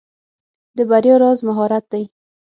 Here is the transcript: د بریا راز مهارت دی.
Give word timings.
د 0.77 0.79
بریا 0.89 1.15
راز 1.21 1.39
مهارت 1.47 1.85
دی. 1.91 2.03